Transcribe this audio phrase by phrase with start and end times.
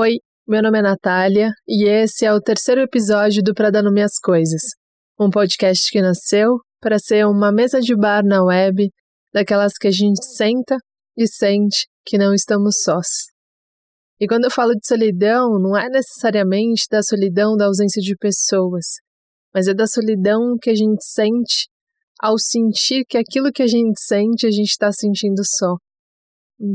[0.00, 4.00] Oi, meu nome é Natália e esse é o terceiro episódio do Pra Dar Nome
[4.00, 4.62] As Coisas,
[5.18, 8.88] um podcast que nasceu para ser uma mesa de bar na web,
[9.34, 10.76] daquelas que a gente senta
[11.16, 13.08] e sente que não estamos sós.
[14.20, 18.84] E quando eu falo de solidão, não é necessariamente da solidão da ausência de pessoas,
[19.52, 21.66] mas é da solidão que a gente sente
[22.20, 25.74] ao sentir que aquilo que a gente sente, a gente está sentindo só.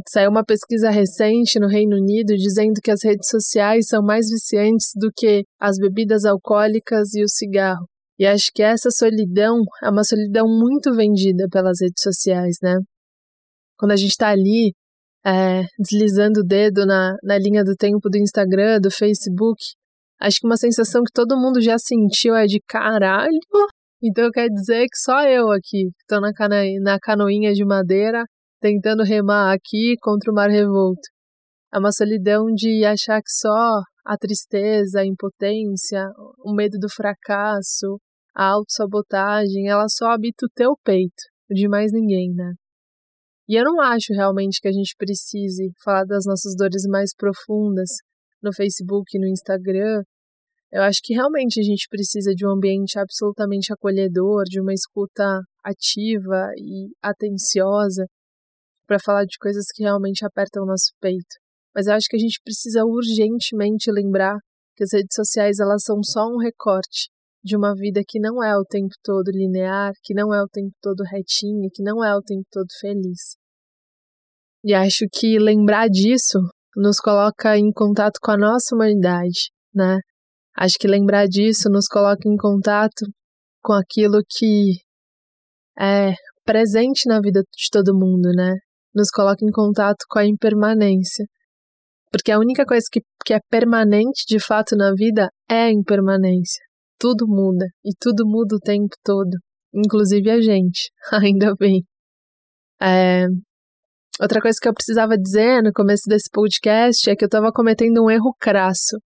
[0.07, 4.91] Saiu uma pesquisa recente no Reino Unido dizendo que as redes sociais são mais viciantes
[4.95, 7.85] do que as bebidas alcoólicas e o cigarro.
[8.17, 12.75] E acho que essa solidão é uma solidão muito vendida pelas redes sociais, né?
[13.77, 14.73] Quando a gente está ali
[15.25, 19.61] é, deslizando o dedo na, na linha do tempo do Instagram, do Facebook,
[20.21, 23.37] acho que uma sensação que todo mundo já sentiu é de caralho.
[24.01, 26.31] Então quer dizer que só eu aqui, que estou na,
[26.81, 28.23] na canoinha de madeira,
[28.63, 31.01] tentando remar aqui contra o mar revolto.
[31.73, 36.07] É uma solidão de achar que só a tristeza, a impotência,
[36.45, 37.99] o medo do fracasso,
[38.33, 42.53] a autossabotagem, ela só habita o teu peito, o de mais ninguém, né?
[43.49, 47.89] E eu não acho realmente que a gente precise falar das nossas dores mais profundas
[48.41, 50.03] no Facebook no Instagram.
[50.71, 55.41] Eu acho que realmente a gente precisa de um ambiente absolutamente acolhedor, de uma escuta
[55.61, 58.05] ativa e atenciosa,
[58.93, 61.41] para falar de coisas que realmente apertam o nosso peito.
[61.75, 64.37] Mas eu acho que a gente precisa urgentemente lembrar
[64.75, 67.09] que as redes sociais elas são só um recorte
[67.43, 70.71] de uma vida que não é o tempo todo linear, que não é o tempo
[70.79, 73.35] todo retinha, que não é o tempo todo feliz.
[74.63, 76.39] E acho que lembrar disso
[76.75, 79.97] nos coloca em contato com a nossa humanidade, né?
[80.55, 83.05] Acho que lembrar disso nos coloca em contato
[83.61, 84.77] com aquilo que
[85.79, 86.13] é
[86.45, 88.53] presente na vida de todo mundo, né?
[88.93, 91.25] Nos coloca em contato com a impermanência.
[92.11, 96.63] Porque a única coisa que, que é permanente de fato na vida é a impermanência.
[96.99, 99.37] Tudo muda e tudo muda o tempo todo,
[99.73, 101.83] inclusive a gente, ainda bem.
[102.81, 103.25] É...
[104.21, 108.03] Outra coisa que eu precisava dizer no começo desse podcast é que eu estava cometendo
[108.03, 108.97] um erro crasso.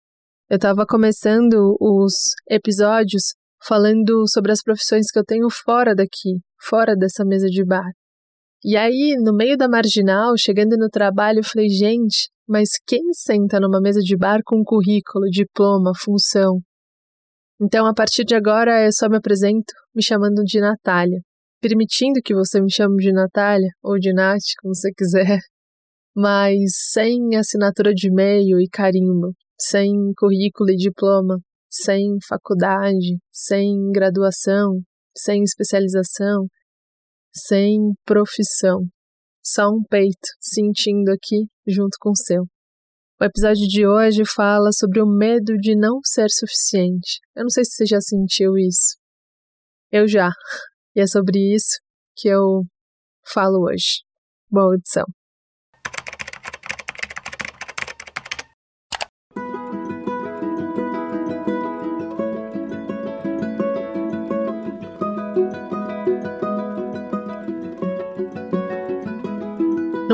[0.50, 3.34] Eu estava começando os episódios
[3.66, 7.90] falando sobre as profissões que eu tenho fora daqui, fora dessa mesa de bar.
[8.64, 13.60] E aí, no meio da marginal, chegando no trabalho, eu falei, gente, mas quem senta
[13.60, 16.60] numa mesa de bar com currículo, diploma, função?
[17.62, 21.20] Então, a partir de agora, eu só me apresento me chamando de Natália,
[21.62, 25.40] permitindo que você me chame de Natália ou de Nath, como você quiser,
[26.16, 26.58] mas
[26.92, 31.40] sem assinatura de e-mail e carimbo, sem currículo e diploma,
[31.70, 34.82] sem faculdade, sem graduação,
[35.16, 36.48] sem especialização,
[37.38, 38.88] sem profissão,
[39.44, 42.44] só um peito sentindo aqui junto com o seu.
[43.20, 47.20] O episódio de hoje fala sobre o medo de não ser suficiente.
[47.36, 48.98] Eu não sei se você já sentiu isso.
[49.92, 50.30] Eu já.
[50.96, 51.80] E é sobre isso
[52.16, 52.64] que eu
[53.24, 54.02] falo hoje.
[54.50, 55.06] Boa audição.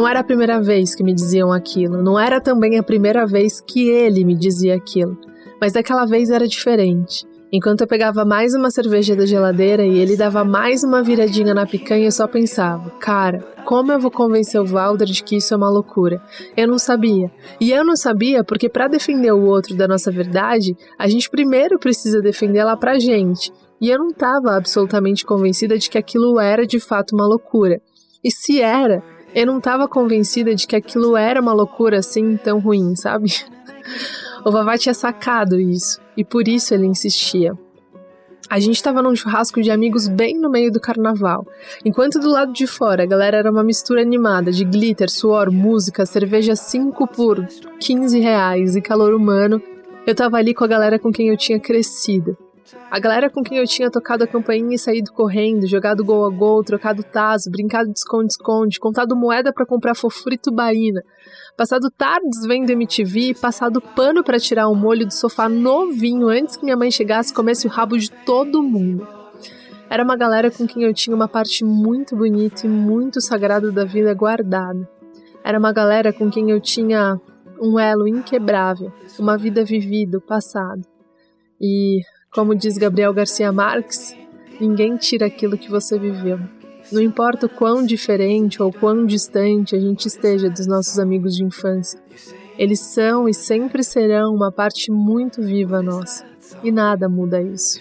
[0.03, 3.61] Não era a primeira vez que me diziam aquilo, não era também a primeira vez
[3.61, 5.17] que ele me dizia aquilo,
[5.61, 7.25] mas daquela vez era diferente.
[7.49, 11.65] Enquanto eu pegava mais uma cerveja da geladeira e ele dava mais uma viradinha na
[11.65, 15.57] picanha, eu só pensava: cara, como eu vou convencer o Valder de que isso é
[15.57, 16.21] uma loucura?
[16.57, 17.31] Eu não sabia.
[17.61, 21.79] E eu não sabia porque, para defender o outro da nossa verdade, a gente primeiro
[21.79, 23.53] precisa defendê-la pra gente.
[23.79, 27.81] E eu não estava absolutamente convencida de que aquilo era de fato uma loucura.
[28.21, 32.59] E se era, eu não estava convencida de que aquilo era uma loucura assim tão
[32.59, 33.29] ruim, sabe?
[34.45, 37.57] O Vavá tinha sacado isso e por isso ele insistia.
[38.49, 41.47] A gente estava num churrasco de amigos bem no meio do carnaval,
[41.85, 46.05] enquanto do lado de fora a galera era uma mistura animada de glitter, suor, música,
[46.05, 47.47] cerveja 5 por
[47.79, 49.61] 15 reais e calor humano.
[50.05, 52.37] Eu tava ali com a galera com quem eu tinha crescido.
[52.93, 56.29] A galera com quem eu tinha tocado a campainha e saído correndo, jogado gol a
[56.29, 60.93] gol, trocado taso, brincado de esconde-esconde, contado moeda para comprar fofura e
[61.57, 66.63] passado tardes vendo MTV, passado pano para tirar um molho do sofá novinho antes que
[66.63, 69.07] minha mãe chegasse e comesse o rabo de todo mundo.
[69.89, 73.85] Era uma galera com quem eu tinha uma parte muito bonita e muito sagrada da
[73.85, 74.87] vida guardada.
[75.43, 77.19] Era uma galera com quem eu tinha
[77.59, 80.83] um elo inquebrável, uma vida vivida, passado.
[81.59, 82.01] E
[82.33, 84.15] como diz Gabriel Garcia Marques,
[84.59, 86.39] ninguém tira aquilo que você viveu.
[86.91, 91.43] Não importa o quão diferente ou quão distante a gente esteja dos nossos amigos de
[91.43, 91.99] infância.
[92.57, 96.25] Eles são e sempre serão uma parte muito viva nossa.
[96.63, 97.79] E nada muda isso.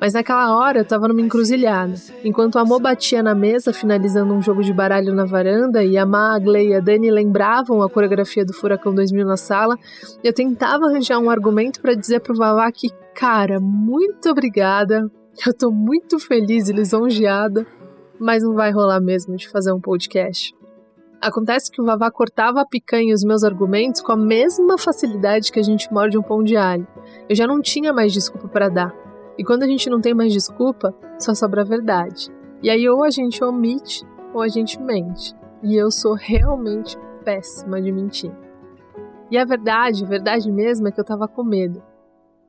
[0.00, 1.94] Mas naquela hora eu tava numa encruzilhada.
[2.24, 6.04] Enquanto a Amor batia na mesa, finalizando um jogo de baralho na varanda, e a
[6.04, 9.78] Magle e a Dani lembravam a coreografia do Furacão 2000 na sala,
[10.22, 15.10] eu tentava arranjar um argumento para dizer pro Vavá que, cara, muito obrigada,
[15.46, 17.66] eu tô muito feliz e lisonjeada,
[18.18, 20.54] mas não vai rolar mesmo de fazer um podcast.
[21.20, 25.50] Acontece que o Vavá cortava a picanha e os meus argumentos com a mesma facilidade
[25.50, 26.86] que a gente morde um pão de alho.
[27.28, 29.03] Eu já não tinha mais desculpa para dar.
[29.38, 32.30] E quando a gente não tem mais desculpa, só sobra a verdade.
[32.62, 35.34] E aí ou a gente omite ou a gente mente.
[35.62, 38.32] E eu sou realmente péssima de mentir.
[39.30, 41.82] E a verdade, a verdade mesmo é que eu tava com medo.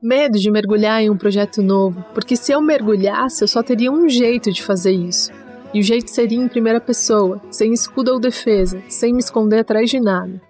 [0.00, 4.08] Medo de mergulhar em um projeto novo, porque se eu mergulhasse, eu só teria um
[4.08, 5.32] jeito de fazer isso.
[5.72, 9.90] E o jeito seria em primeira pessoa, sem escudo ou defesa, sem me esconder atrás
[9.90, 10.40] de nada.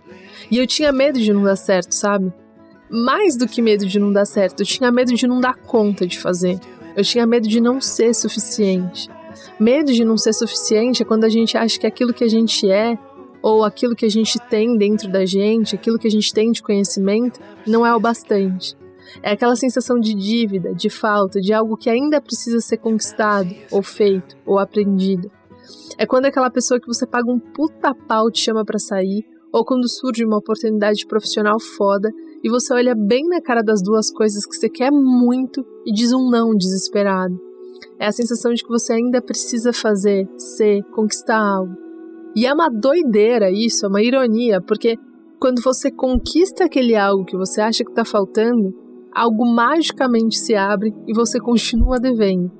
[0.50, 2.32] E eu tinha medo de não dar certo, sabe?
[2.90, 6.06] Mais do que medo de não dar certo, eu tinha medo de não dar conta
[6.06, 6.58] de fazer.
[6.96, 9.08] Eu tinha medo de não ser suficiente.
[9.58, 12.70] Medo de não ser suficiente é quando a gente acha que aquilo que a gente
[12.70, 12.98] é,
[13.42, 16.62] ou aquilo que a gente tem dentro da gente, aquilo que a gente tem de
[16.62, 18.76] conhecimento, não é o bastante.
[19.22, 23.82] É aquela sensação de dívida, de falta, de algo que ainda precisa ser conquistado, ou
[23.82, 25.30] feito, ou aprendido.
[25.98, 29.64] É quando aquela pessoa que você paga um puta pau te chama para sair, ou
[29.64, 32.10] quando surge uma oportunidade profissional foda
[32.42, 36.12] e você olha bem na cara das duas coisas que você quer muito e diz
[36.12, 37.34] um não desesperado.
[37.98, 41.74] É a sensação de que você ainda precisa fazer, ser, conquistar algo.
[42.34, 44.98] E é uma doideira isso, é uma ironia, porque
[45.40, 48.74] quando você conquista aquele algo que você acha que está faltando,
[49.14, 52.50] algo magicamente se abre e você continua devendo.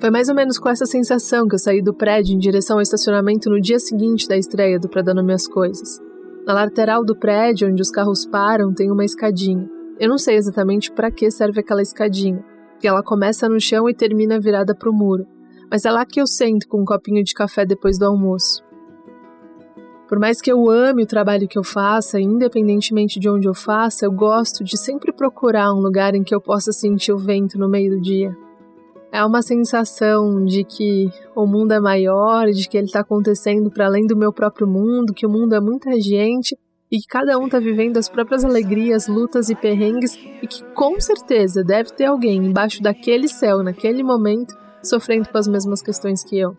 [0.00, 2.82] Foi mais ou menos com essa sensação que eu saí do prédio em direção ao
[2.82, 6.00] estacionamento no dia seguinte da estreia do Pra Dando Minhas Coisas.
[6.46, 9.66] Na lateral do prédio, onde os carros param, tem uma escadinha.
[9.98, 13.94] Eu não sei exatamente para que serve aquela escadinha, porque ela começa no chão e
[13.94, 15.26] termina virada para o muro.
[15.70, 18.62] Mas é lá que eu sento com um copinho de café depois do almoço.
[20.06, 24.04] Por mais que eu ame o trabalho que eu faça, independentemente de onde eu faça,
[24.04, 27.70] eu gosto de sempre procurar um lugar em que eu possa sentir o vento no
[27.70, 28.36] meio do dia.
[29.14, 33.86] É uma sensação de que o mundo é maior, de que ele está acontecendo para
[33.86, 36.58] além do meu próprio mundo, que o mundo é muita gente
[36.90, 41.00] e que cada um está vivendo as próprias alegrias, lutas e perrengues e que com
[41.00, 44.52] certeza deve ter alguém embaixo daquele céu, naquele momento,
[44.82, 46.56] sofrendo com as mesmas questões que eu.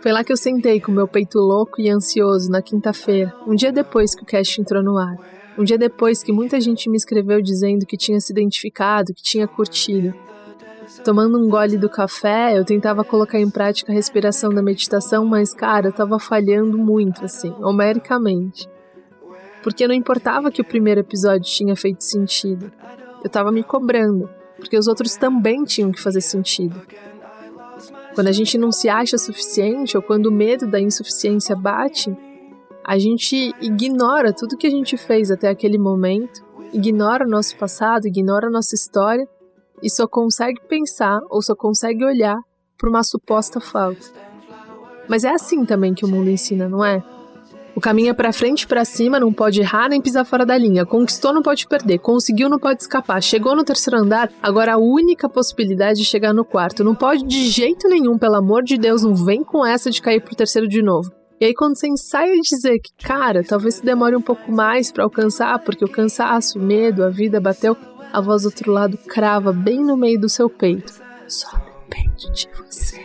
[0.00, 3.70] Foi lá que eu sentei com meu peito louco e ansioso na quinta-feira, um dia
[3.70, 5.18] depois que o cast entrou no ar.
[5.58, 9.46] Um dia depois que muita gente me escreveu dizendo que tinha se identificado, que tinha
[9.46, 10.14] curtido.
[11.04, 15.52] Tomando um gole do café, eu tentava colocar em prática a respiração da meditação, mas,
[15.52, 18.68] cara, eu tava falhando muito, assim, homericamente.
[19.62, 22.70] Porque não importava que o primeiro episódio tinha feito sentido.
[23.22, 26.80] Eu tava me cobrando, porque os outros também tinham que fazer sentido.
[28.14, 32.16] Quando a gente não se acha suficiente ou quando o medo da insuficiência bate,
[32.84, 38.06] a gente ignora tudo que a gente fez até aquele momento, ignora o nosso passado,
[38.06, 39.28] ignora a nossa história
[39.82, 42.38] e só consegue pensar ou só consegue olhar
[42.78, 44.06] para uma suposta falta.
[45.08, 47.02] Mas é assim também que o mundo ensina, não é?
[47.76, 50.56] O caminho é para frente e para cima, não pode errar nem pisar fora da
[50.56, 50.86] linha.
[50.86, 51.98] Conquistou, não pode perder.
[51.98, 53.22] Conseguiu, não pode escapar.
[53.22, 56.82] Chegou no terceiro andar, agora a única possibilidade é chegar no quarto.
[56.82, 60.22] Não pode de jeito nenhum, pelo amor de Deus, não vem com essa de cair
[60.22, 61.10] pro terceiro de novo.
[61.38, 65.04] E aí quando você ensaia dizer que, cara, talvez se demore um pouco mais para
[65.04, 67.76] alcançar, porque o cansaço, o medo, a vida bateu,
[68.12, 70.92] a voz do outro lado crava bem no meio do seu peito.
[71.26, 71.50] Só
[71.88, 73.00] depende de você.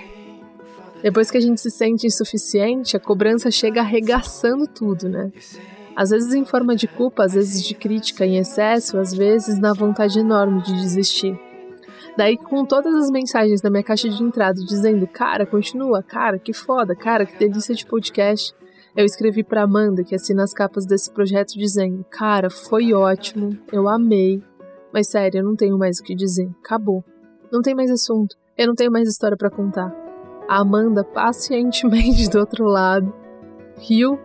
[1.02, 5.32] Depois que a gente se sente insuficiente, a cobrança chega arregaçando tudo, né?
[5.96, 9.74] Às vezes em forma de culpa, às vezes de crítica em excesso, às vezes na
[9.74, 11.38] vontade enorme de desistir.
[12.18, 16.54] Daí, com todas as mensagens na minha caixa de entrada dizendo: Cara, continua, cara, que
[16.54, 18.54] foda, cara, que delícia de podcast,
[18.96, 23.88] eu escrevi para Amanda, que assina as capas desse projeto, dizendo: Cara, foi ótimo, eu
[23.88, 24.44] amei,
[24.94, 26.50] mas sério, eu não tenho mais o que dizer.
[26.64, 27.04] Acabou.
[27.52, 28.36] Não tem mais assunto.
[28.58, 29.94] Eu não tenho mais história para contar.
[30.48, 33.14] A Amanda, pacientemente do outro lado,
[33.78, 34.20] riu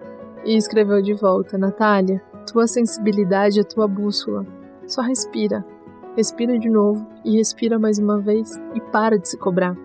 [0.45, 4.47] e escreveu de volta: Natália, tua sensibilidade é tua bússola.
[4.87, 5.65] Só respira.
[6.17, 9.77] Respira de novo e respira mais uma vez e para de se cobrar.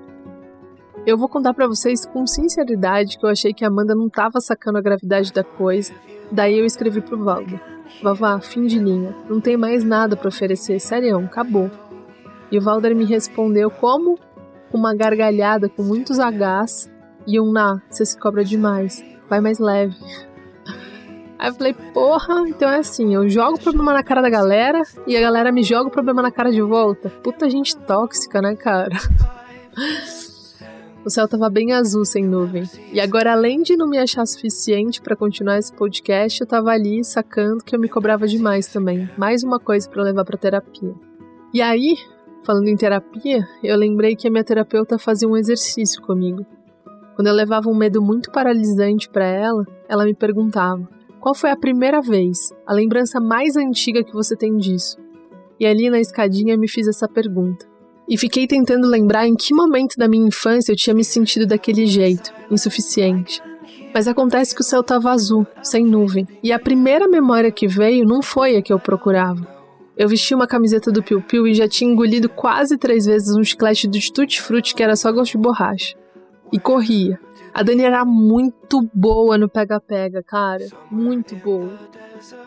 [1.05, 4.39] Eu vou contar para vocês com sinceridade que eu achei que a Amanda não tava
[4.39, 5.93] sacando a gravidade da coisa,
[6.31, 7.59] daí eu escrevi pro Valdo.
[8.01, 9.15] Vavá, fim de linha.
[9.29, 11.69] Não tem mais nada para oferecer, sério, acabou.
[12.51, 14.19] E o Valder me respondeu como?
[14.73, 16.89] Uma gargalhada com muitos Hs
[17.27, 19.03] e um na, você se cobra demais.
[19.29, 19.95] Vai mais leve.
[21.37, 24.83] Aí eu falei, porra, então é assim, eu jogo o problema na cara da galera
[25.07, 27.09] e a galera me joga o problema na cara de volta.
[27.09, 28.95] Puta gente tóxica, né, cara?
[31.03, 32.63] O céu tava bem azul, sem nuvem.
[32.93, 37.03] E agora, além de não me achar suficiente para continuar esse podcast, eu tava ali
[37.03, 39.09] sacando que eu me cobrava demais também.
[39.17, 40.93] Mais uma coisa para levar para terapia.
[41.51, 41.95] E aí,
[42.43, 46.45] falando em terapia, eu lembrei que a minha terapeuta fazia um exercício comigo.
[47.15, 50.87] Quando eu levava um medo muito paralisante para ela, ela me perguntava:
[51.19, 54.99] qual foi a primeira vez, a lembrança mais antiga que você tem disso?
[55.59, 57.70] E ali na escadinha me fiz essa pergunta.
[58.07, 61.85] E fiquei tentando lembrar em que momento da minha infância eu tinha me sentido daquele
[61.85, 63.41] jeito, insuficiente.
[63.93, 68.05] Mas acontece que o céu estava azul, sem nuvem, e a primeira memória que veio
[68.05, 69.47] não foi a que eu procurava.
[69.97, 73.43] Eu vesti uma camiseta do Piu Piu e já tinha engolido quase três vezes um
[73.43, 75.95] chiclete de Tutti Frutti que era só gosto de borracha.
[76.51, 77.19] E corria,
[77.53, 80.65] a Dani era muito boa no pega-pega, cara.
[80.89, 81.77] Muito boa.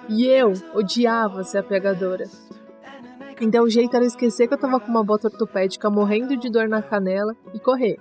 [0.09, 2.25] E eu odiava ser a pegadora.
[3.41, 6.69] Então o jeito era esquecer que eu tava com uma bota ortopédica morrendo de dor
[6.69, 7.99] na canela e correr.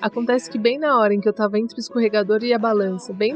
[0.00, 3.14] Acontece que bem na hora em que eu tava entre o escorregador e a balança,
[3.14, 3.34] bem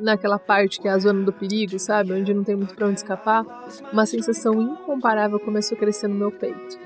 [0.00, 2.12] naquela parte que é a zona do perigo, sabe?
[2.12, 3.44] Onde não tem muito pra onde escapar,
[3.92, 6.78] uma sensação incomparável começou a crescer no meu peito.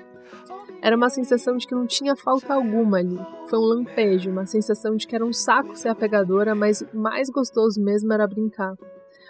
[0.81, 3.17] Era uma sensação de que não tinha falta alguma ali.
[3.49, 6.99] Foi um lampejo, uma sensação de que era um saco ser a pegadora, mas o
[6.99, 8.75] mais gostoso mesmo era brincar.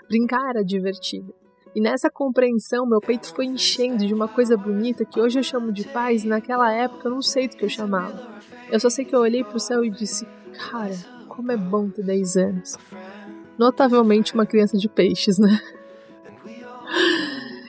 [0.09, 1.35] Brincar era divertido.
[1.75, 5.73] E nessa compreensão, meu peito foi enchendo de uma coisa bonita que hoje eu chamo
[5.73, 8.29] de paz, e naquela época eu não sei do que eu chamava.
[8.71, 10.27] Eu só sei que eu olhei pro céu e disse:
[10.71, 10.95] Cara,
[11.29, 12.77] como é bom ter 10 anos.
[13.59, 15.59] Notavelmente uma criança de peixes, né?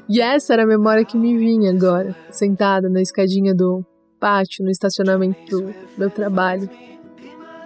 [0.09, 3.85] E essa era a memória que me vinha agora, sentada na escadinha do
[4.19, 6.69] pátio, no estacionamento do meu trabalho.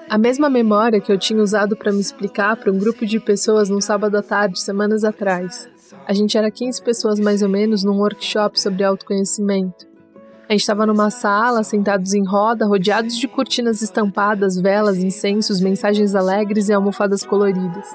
[0.07, 3.69] A mesma memória que eu tinha usado para me explicar para um grupo de pessoas
[3.69, 5.67] num sábado à tarde, semanas atrás.
[6.07, 9.85] A gente era 15 pessoas mais ou menos num workshop sobre autoconhecimento.
[10.47, 16.15] A gente estava numa sala, sentados em roda, rodeados de cortinas estampadas, velas, incensos, mensagens
[16.15, 17.85] alegres e almofadas coloridas.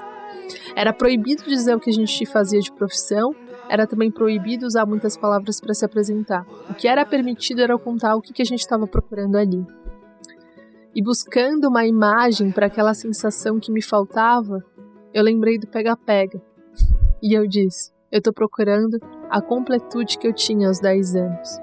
[0.75, 3.33] Era proibido dizer o que a gente fazia de profissão
[3.67, 6.45] era também proibido usar muitas palavras para se apresentar.
[6.69, 9.65] O que era permitido era contar o que, a gente estava procurando ali.
[10.93, 14.63] E buscando uma imagem para aquela sensação que me faltava,
[15.11, 16.39] eu lembrei do pega-pega.
[17.19, 21.59] E eu disse: eu estou procurando a completude que eu tinha aos 10 anos.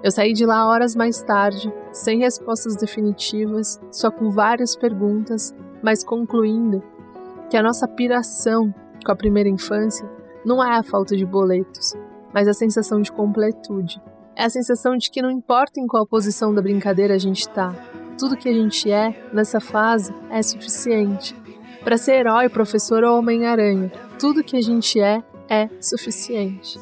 [0.00, 5.52] Eu saí de lá horas mais tarde, sem respostas definitivas, só com várias perguntas,
[5.82, 6.80] mas concluindo
[7.50, 8.72] que a nossa piração
[9.04, 10.08] com a primeira infância
[10.46, 11.94] não é a falta de boletos,
[12.32, 14.00] mas a sensação de completude.
[14.36, 17.74] É a sensação de que não importa em qual posição da brincadeira a gente está,
[18.16, 21.34] tudo que a gente é nessa fase é suficiente.
[21.82, 26.78] Para ser herói, professor ou Homem-Aranha, tudo que a gente é é suficiente.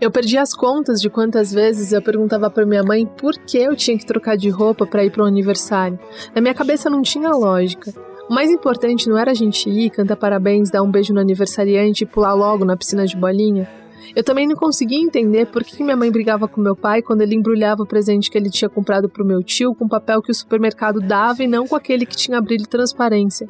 [0.00, 3.76] Eu perdi as contas de quantas vezes eu perguntava para minha mãe por que eu
[3.76, 5.96] tinha que trocar de roupa para ir para o aniversário.
[6.34, 7.94] Na minha cabeça não tinha lógica.
[8.28, 12.02] O mais importante não era a gente ir, cantar parabéns, dar um beijo no aniversariante
[12.02, 13.68] e pular logo na piscina de bolinha?
[14.16, 17.36] Eu também não conseguia entender por que minha mãe brigava com meu pai quando ele
[17.36, 20.34] embrulhava o presente que ele tinha comprado para o meu tio com papel que o
[20.34, 23.48] supermercado dava e não com aquele que tinha brilho e transparência.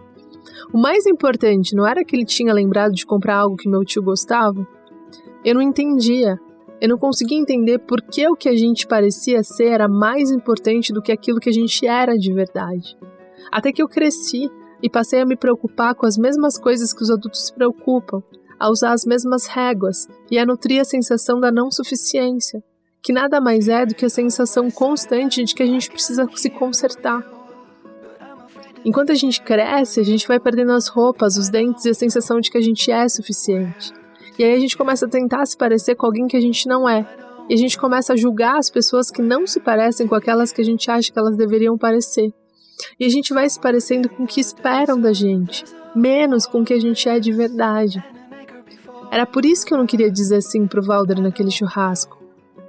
[0.72, 4.02] O mais importante não era que ele tinha lembrado de comprar algo que meu tio
[4.02, 4.66] gostava?
[5.44, 6.38] Eu não entendia.
[6.80, 10.92] Eu não conseguia entender por que o que a gente parecia ser era mais importante
[10.92, 12.96] do que aquilo que a gente era de verdade.
[13.50, 14.50] Até que eu cresci
[14.82, 18.22] e passei a me preocupar com as mesmas coisas que os adultos se preocupam,
[18.58, 22.62] a usar as mesmas réguas e a nutrir a sensação da não suficiência,
[23.02, 26.50] que nada mais é do que a sensação constante de que a gente precisa se
[26.50, 27.41] consertar.
[28.84, 32.40] Enquanto a gente cresce, a gente vai perdendo as roupas, os dentes e a sensação
[32.40, 33.92] de que a gente é suficiente.
[34.38, 36.88] E aí a gente começa a tentar se parecer com alguém que a gente não
[36.88, 37.06] é.
[37.48, 40.60] E a gente começa a julgar as pessoas que não se parecem com aquelas que
[40.60, 42.32] a gente acha que elas deveriam parecer.
[42.98, 46.64] E a gente vai se parecendo com o que esperam da gente, menos com o
[46.64, 48.02] que a gente é de verdade.
[49.10, 52.21] Era por isso que eu não queria dizer sim pro Valder naquele churrasco.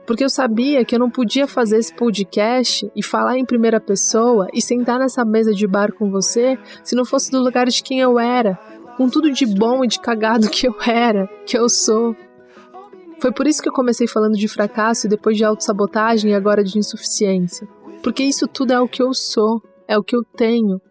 [0.05, 4.47] Porque eu sabia que eu não podia fazer esse podcast e falar em primeira pessoa
[4.53, 7.99] e sentar nessa mesa de bar com você se não fosse do lugar de quem
[7.99, 8.59] eu era,
[8.97, 12.15] com tudo de bom e de cagado que eu era, que eu sou.
[13.19, 16.63] Foi por isso que eu comecei falando de fracasso e depois de autossabotagem e agora
[16.63, 17.65] de insuficiência.
[18.01, 20.81] Porque isso tudo é o que eu sou é o que eu tenho.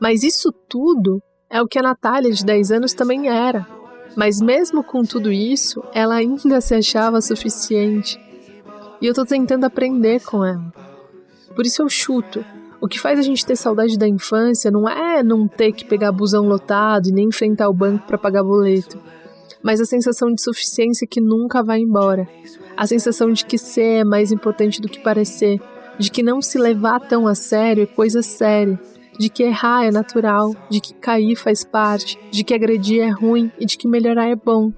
[0.00, 3.66] Mas isso tudo é o que a Natália de 10 anos também era.
[4.16, 8.18] Mas mesmo com tudo isso, ela ainda se achava suficiente.
[9.00, 10.72] E eu tô tentando aprender com ela.
[11.54, 12.42] Por isso eu chuto.
[12.80, 16.12] O que faz a gente ter saudade da infância não é não ter que pegar
[16.12, 18.98] busão lotado e nem enfrentar o banco para pagar boleto,
[19.62, 22.28] mas a sensação de suficiência que nunca vai embora.
[22.76, 25.60] A sensação de que ser é mais importante do que parecer,
[25.98, 28.78] de que não se levar tão a sério é coisa séria,
[29.18, 33.50] de que errar é natural, de que cair faz parte, de que agredir é ruim
[33.58, 34.72] e de que melhorar é bom,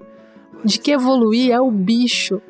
[0.63, 2.41] de que evoluir é o bicho.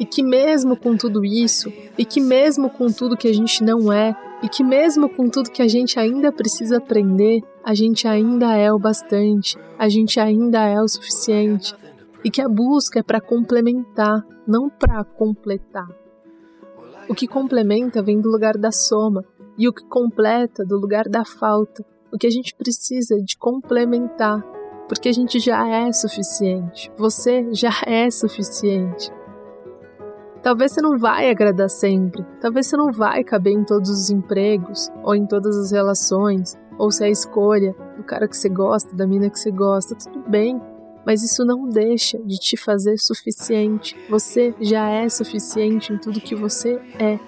[0.00, 3.92] E que mesmo com tudo isso, e que mesmo com tudo que a gente não
[3.92, 8.56] é, e que mesmo com tudo que a gente ainda precisa aprender, a gente ainda
[8.56, 11.76] é o bastante, a gente ainda é o suficiente,
[12.24, 15.86] e que a busca é para complementar, não para completar.
[17.08, 19.24] O que complementa vem do lugar da soma,
[19.58, 21.84] e o que completa do lugar da falta.
[22.12, 24.42] O que a gente precisa de complementar,
[24.88, 26.92] porque a gente já é suficiente.
[26.96, 29.10] Você já é suficiente.
[30.42, 34.90] Talvez você não vai agradar sempre, talvez você não vai caber em todos os empregos
[35.04, 38.94] ou em todas as relações, ou se é a escolha do cara que você gosta,
[38.96, 40.60] da mina que você gosta, tudo bem.
[41.06, 43.96] Mas isso não deixa de te fazer suficiente.
[44.08, 47.18] Você já é suficiente em tudo que você é.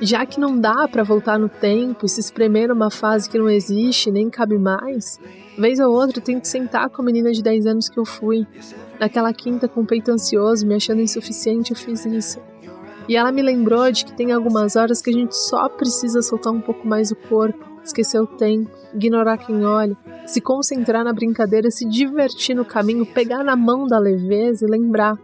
[0.00, 3.48] Já que não dá para voltar no tempo e se espremer numa fase que não
[3.48, 5.18] existe nem cabe mais,
[5.58, 8.04] vez ou outra eu tenho que sentar com a menina de 10 anos que eu
[8.04, 8.46] fui.
[9.00, 12.38] Naquela quinta com o peito ansioso, me achando insuficiente, eu fiz isso.
[13.08, 16.52] E ela me lembrou de que tem algumas horas que a gente só precisa soltar
[16.52, 21.70] um pouco mais o corpo, esquecer o tempo, ignorar quem olha, se concentrar na brincadeira,
[21.70, 25.16] se divertir no caminho, pegar na mão da leveza e lembrar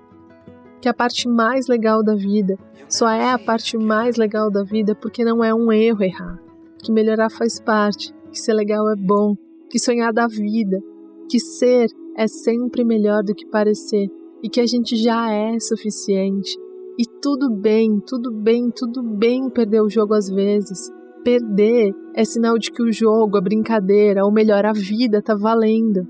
[0.82, 2.58] que a parte mais legal da vida
[2.88, 6.38] só é a parte mais legal da vida porque não é um erro errar.
[6.82, 9.36] Que melhorar faz parte, que ser legal é bom,
[9.70, 10.78] que sonhar dá vida,
[11.30, 14.08] que ser é sempre melhor do que parecer
[14.42, 16.58] e que a gente já é suficiente.
[16.98, 20.90] E tudo bem, tudo bem, tudo bem perder o jogo às vezes.
[21.24, 26.06] Perder é sinal de que o jogo, a brincadeira, ou melhor, a vida tá valendo.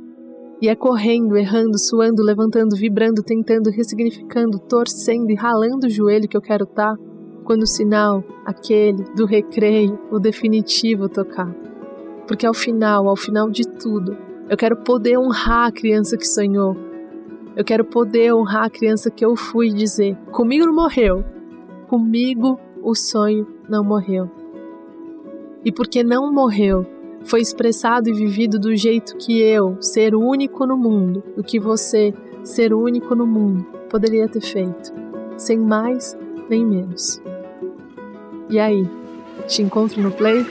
[0.62, 6.36] E é correndo, errando, suando, levantando, vibrando, tentando, ressignificando, torcendo e ralando o joelho que
[6.36, 7.02] eu quero estar tá,
[7.42, 11.52] quando o sinal, aquele do recreio, o definitivo tocar.
[12.28, 14.16] Porque ao final, ao final de tudo,
[14.48, 16.76] eu quero poder honrar a criança que sonhou.
[17.56, 21.24] Eu quero poder honrar a criança que eu fui e dizer: comigo não morreu,
[21.88, 24.30] comigo o sonho não morreu.
[25.64, 26.86] E porque não morreu,
[27.24, 32.12] foi expressado e vivido do jeito que eu, ser único no mundo, o que você,
[32.42, 34.92] ser único no mundo, poderia ter feito,
[35.36, 36.16] sem mais
[36.48, 37.20] nem menos.
[38.50, 38.88] E aí,
[39.46, 40.44] te encontro no play?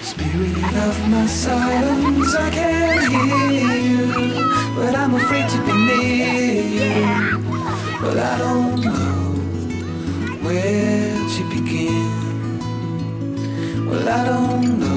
[0.00, 4.06] Spirit of my silence, I can't hear you,
[4.76, 7.38] but I'm afraid to be near you.
[8.00, 9.34] But I don't know
[10.44, 12.28] where to begin.
[13.90, 14.87] Well, I don't know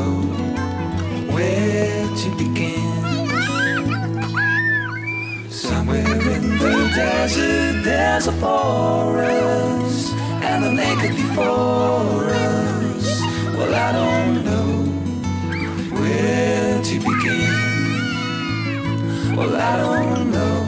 [6.93, 13.21] desert, there's a forest, and the naked before us.
[13.55, 14.69] Well, I don't know
[15.99, 17.51] where to begin.
[19.35, 20.65] Well, I don't know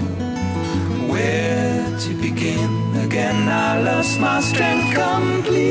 [1.11, 2.71] where to begin.
[3.05, 5.63] Again, I lost my strength completely.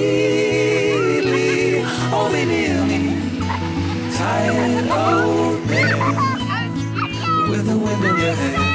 [2.14, 3.00] Oh, Only near me,
[4.16, 5.98] tired old man
[7.50, 8.71] with the wind in your hair.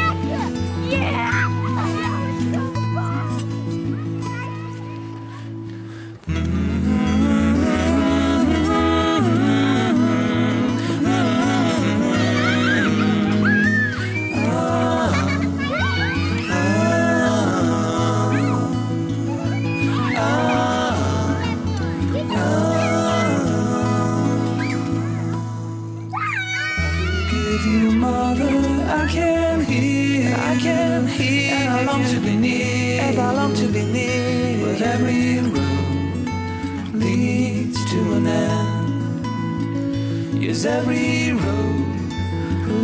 [40.47, 42.13] Cause every road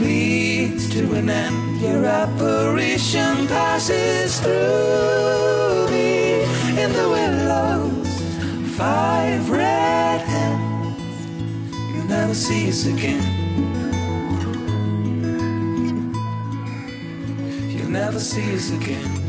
[0.02, 1.80] leads to an end.
[1.80, 6.41] Your apparition passes through me
[6.78, 8.76] in the willows.
[8.76, 11.26] Five red hands.
[11.95, 13.23] You'll never see us again.
[17.69, 19.22] You'll never see us again.